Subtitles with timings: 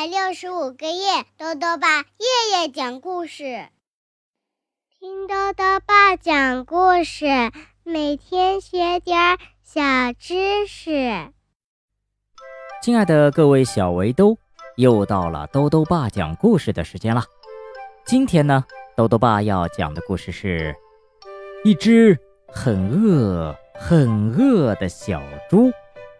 [0.00, 3.68] 百六十五个夜，豆豆爸夜夜讲故事，
[4.98, 7.26] 听豆豆爸讲故事，
[7.82, 9.82] 每天学点小
[10.18, 11.30] 知识。
[12.82, 14.38] 亲爱的各位小围兜，
[14.76, 17.22] 又到了豆豆爸讲故事的时间了。
[18.06, 18.64] 今天呢，
[18.96, 20.74] 豆豆爸要讲的故事是
[21.62, 25.70] 一只很饿、很饿的小猪。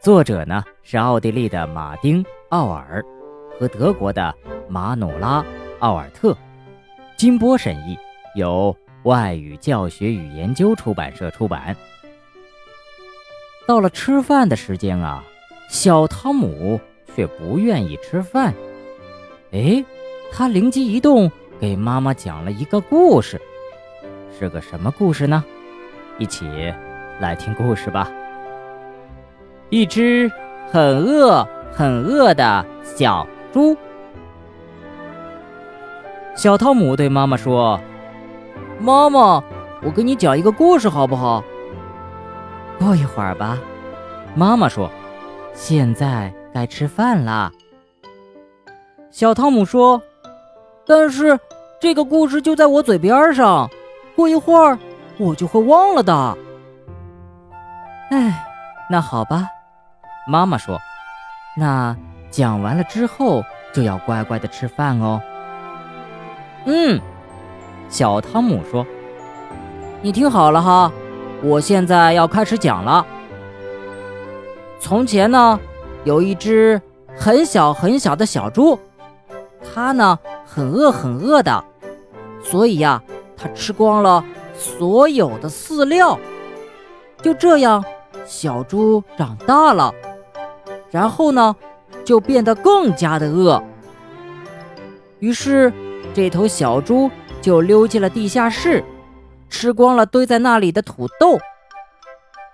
[0.00, 3.04] 作者呢是奥地利的马丁·奥尔
[3.58, 4.34] 和德国的
[4.68, 5.42] 马努拉·
[5.80, 6.36] 奥尔特，
[7.16, 7.98] 金波审译，
[8.34, 11.76] 由外语教学与研究出版社出版。
[13.66, 15.24] 到了吃饭的时间啊，
[15.68, 16.80] 小汤姆
[17.14, 18.54] 却不愿意吃饭。
[19.52, 19.84] 哎，
[20.32, 23.40] 他灵机一动，给妈妈讲了一个故事。
[24.38, 25.42] 是个什么故事呢？
[26.18, 26.46] 一起
[27.20, 28.10] 来听故事吧。
[29.70, 30.30] 一只
[30.70, 33.74] 很饿、很饿的小猪。
[36.34, 37.80] 小汤姆对妈妈说
[38.78, 39.42] ：“妈妈，
[39.82, 41.42] 我给你讲一个故事好不好？”
[42.78, 43.56] 过一会儿吧，
[44.34, 44.90] 妈妈说
[45.56, 47.50] ：“现在该吃饭啦。”
[49.10, 50.02] 小汤姆说
[50.86, 51.40] ：“但是
[51.80, 53.70] 这个故事就在我嘴边上，
[54.14, 54.78] 过一会儿
[55.16, 56.36] 我就会忘了的。”
[58.12, 58.46] 哎，
[58.90, 59.46] 那好吧。
[60.28, 60.78] 妈妈说
[61.56, 61.96] ：“那
[62.36, 63.42] 讲完了之后
[63.72, 65.22] 就要乖乖的吃饭哦。”
[66.68, 67.00] 嗯，
[67.88, 68.86] 小汤姆说
[70.02, 70.92] ：“你听好了哈，
[71.42, 73.06] 我现在要开始讲了。
[74.78, 75.58] 从前呢，
[76.04, 76.78] 有一只
[77.16, 78.78] 很小很小的小猪，
[79.62, 81.64] 它呢很饿很饿的，
[82.44, 83.02] 所以呀，
[83.34, 84.22] 它吃光了
[84.54, 86.18] 所有的饲料。
[87.22, 87.82] 就这样，
[88.26, 89.94] 小猪长大了。”
[90.92, 91.56] 然后呢，
[92.06, 93.62] 就变得更加的饿。
[95.18, 95.72] 于是，
[96.14, 97.10] 这头小猪
[97.42, 98.84] 就溜进了地下室，
[99.50, 101.38] 吃光了堆在那里的土豆。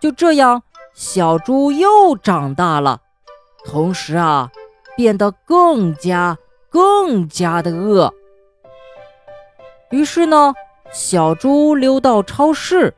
[0.00, 0.62] 就这样，
[0.94, 3.02] 小猪又长大了，
[3.66, 4.50] 同时啊，
[4.96, 6.38] 变得更加
[6.70, 8.12] 更加的饿。
[9.90, 10.54] 于是呢，
[10.90, 12.94] 小猪溜到超市，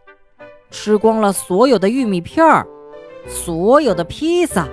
[0.71, 2.67] 吃光了所有的玉米片儿，
[3.27, 4.69] 所有的披萨。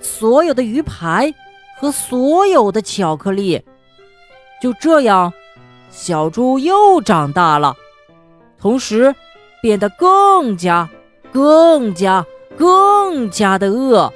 [0.00, 1.32] 所有的鱼排
[1.78, 3.62] 和所有的巧克力，
[4.60, 5.32] 就这样，
[5.90, 7.76] 小猪又长大了，
[8.58, 9.14] 同时
[9.62, 10.88] 变得更加、
[11.32, 12.24] 更加、
[12.56, 14.12] 更加的饿。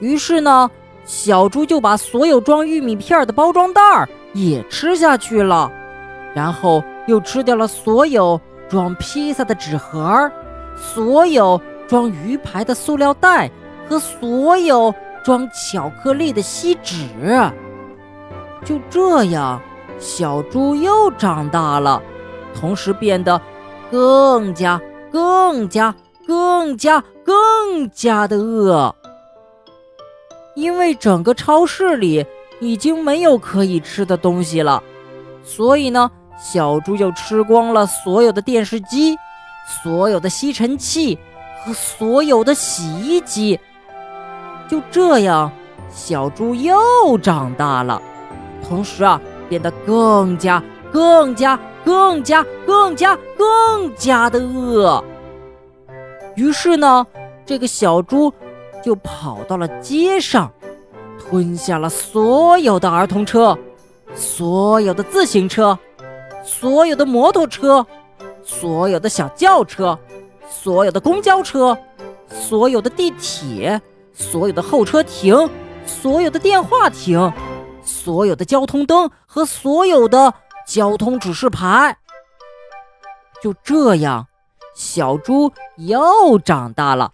[0.00, 0.70] 于是呢，
[1.04, 5.70] 小猪就把所有装玉米片的包装袋也吃下去了，
[6.34, 10.30] 然后又吃掉了所有装披萨的纸盒，
[10.76, 13.50] 所有装鱼排的塑料袋。
[13.88, 14.94] 和所有
[15.24, 17.06] 装巧克力的锡纸，
[18.64, 19.60] 就这样，
[19.98, 22.02] 小猪又长大了，
[22.54, 23.40] 同时变得
[23.90, 25.94] 更加、更加、
[26.26, 28.94] 更加、更加的饿。
[30.54, 32.24] 因为整个超市里
[32.60, 34.82] 已经没有可以吃的东西了，
[35.44, 39.16] 所以呢，小猪就吃光了所有的电视机、
[39.82, 41.18] 所有的吸尘器
[41.64, 43.58] 和所有的洗衣机。
[44.72, 45.52] 就这样，
[45.90, 48.00] 小猪又长大了，
[48.66, 55.04] 同时啊，变得更加、更加、更加、更加、更加的饿。
[56.36, 57.06] 于是呢，
[57.44, 58.32] 这个小猪
[58.82, 60.50] 就跑到了街上，
[61.18, 63.58] 吞下了所有的儿童车、
[64.14, 65.78] 所有的自行车、
[66.42, 67.86] 所有的摩托车、
[68.42, 69.98] 所有的小轿车、
[70.48, 71.76] 所有的公交车、
[72.30, 73.78] 所有的地铁。
[74.14, 75.48] 所有的候车亭，
[75.86, 77.32] 所有的电话亭，
[77.82, 80.32] 所有的交通灯和所有的
[80.66, 81.96] 交通指示牌，
[83.42, 84.26] 就这样，
[84.74, 87.10] 小猪又长大了，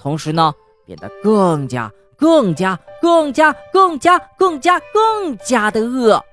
[0.00, 0.54] 同时呢，
[0.86, 6.24] 变得更加、更加、更加、更加、更加、更加的饿。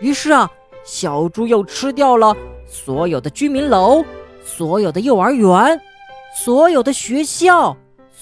[0.00, 0.50] 于是啊，
[0.84, 2.34] 小猪又吃掉了
[2.66, 4.04] 所有的居民楼，
[4.44, 5.80] 所有的幼儿园，
[6.34, 7.76] 所有的学校。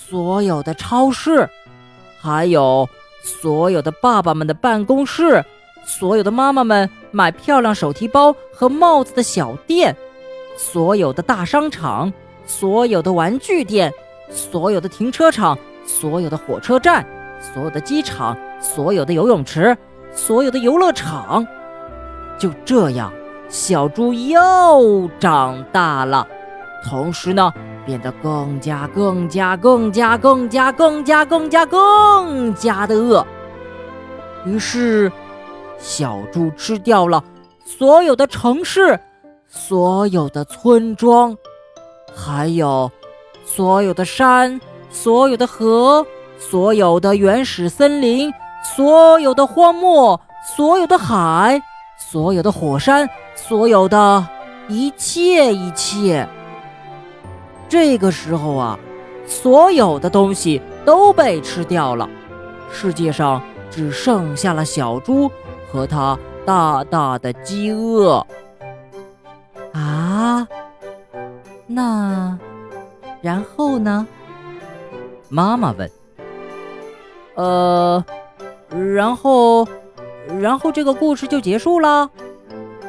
[0.08, 1.48] 所有的超市，
[2.20, 2.86] 还有
[3.22, 5.42] 所有的爸爸们的办公室，
[5.84, 9.96] 所有的妈妈们买漂亮手提包和帽子的小店，
[10.58, 12.12] 所有的大商场，
[12.46, 13.90] 所有的玩具店，
[14.28, 17.06] 所有的停车场，所有的火车站，
[17.40, 19.74] 所有的机场，所有的游泳池，
[20.12, 21.46] 所有的游乐场，
[22.38, 23.10] 就这样，
[23.48, 26.28] 小猪又长大了，
[26.84, 27.50] 同时呢。
[27.84, 33.26] 变得更加、更加、更加、更加、更加、更加、更加的饿。
[34.46, 35.10] 于是，
[35.78, 37.22] 小猪吃掉了
[37.64, 38.98] 所有的城市，
[39.48, 41.36] 所有的村庄，
[42.14, 42.90] 还有
[43.44, 44.60] 所有的山，
[44.90, 46.06] 所有的河，
[46.38, 48.32] 所有的原始森林，
[48.76, 50.20] 所有的荒漠，
[50.56, 51.62] 所有的海，
[51.98, 54.26] 所有的火山，所有的
[54.68, 56.28] 一切一切。
[57.74, 58.78] 这个时候啊，
[59.26, 62.08] 所有的东西都被吃掉了，
[62.70, 65.28] 世界上只剩下了小猪
[65.68, 66.16] 和它
[66.46, 68.24] 大大的饥饿。
[69.72, 70.46] 啊，
[71.66, 72.38] 那
[73.20, 74.06] 然后呢？
[75.28, 75.90] 妈妈问。
[77.34, 78.04] 呃，
[78.70, 79.66] 然后，
[80.40, 82.08] 然后这个故事就结束了。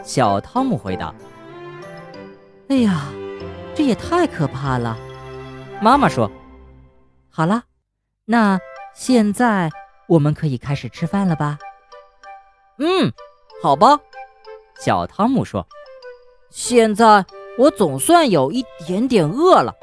[0.04, 1.12] 小汤姆回答。
[2.68, 3.06] 哎呀！
[3.75, 4.98] 这也太可怕了，
[5.81, 6.31] 妈妈说
[7.30, 7.63] ：“好了，
[8.24, 8.57] 那
[8.94, 9.69] 现在
[10.07, 11.60] 我们可以开始吃饭了吧
[12.80, 13.12] ？”“嗯，
[13.62, 14.00] 好吧。”
[14.80, 15.68] 小汤姆说
[16.50, 17.25] ：“现在
[17.57, 19.75] 我总算有一点点饿了。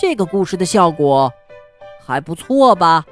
[0.00, 1.32] 这个故事的效果
[2.04, 3.06] 还不错吧？”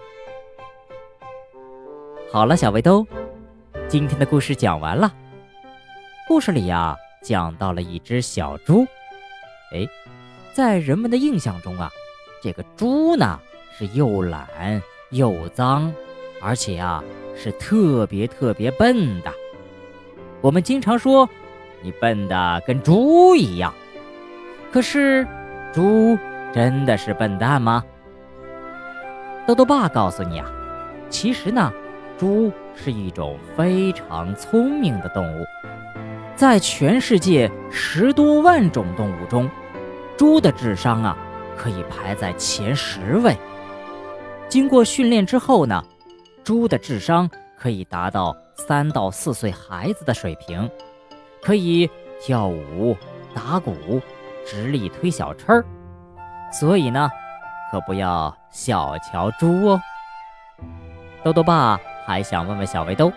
[2.32, 3.06] 好了，小围兜，
[3.88, 5.12] 今天的故事讲完了。
[6.26, 8.84] 故事里呀，讲到了一只小猪。
[9.72, 9.88] 哎，
[10.52, 11.90] 在人们的印象中啊，
[12.42, 13.38] 这个猪呢
[13.78, 15.92] 是又懒又脏，
[16.42, 17.02] 而且啊
[17.36, 19.32] 是特别特别笨的。
[20.40, 21.28] 我们经常说
[21.82, 23.72] 你笨的跟猪一样，
[24.72, 25.26] 可是
[25.72, 26.18] 猪
[26.52, 27.84] 真的是笨蛋吗？
[29.46, 30.50] 豆豆爸告诉你啊，
[31.08, 31.72] 其实呢，
[32.18, 35.44] 猪是一种非常聪明的动物，
[36.34, 39.48] 在全世界十多万种动物中。
[40.20, 41.16] 猪的智商啊，
[41.56, 43.34] 可以排在前十位。
[44.50, 45.82] 经过训练之后呢，
[46.44, 47.26] 猪的智商
[47.58, 50.70] 可以达到三到四岁孩子的水平，
[51.40, 51.88] 可以
[52.20, 52.94] 跳舞、
[53.34, 53.74] 打鼓、
[54.44, 55.64] 直立推小车儿。
[56.52, 57.08] 所以呢，
[57.72, 59.80] 可不要小瞧猪哦。
[61.24, 63.10] 豆豆爸还想问问小围兜，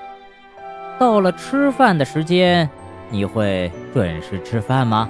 [0.97, 2.69] 到了吃饭的时间，
[3.09, 5.09] 你会准时吃饭吗？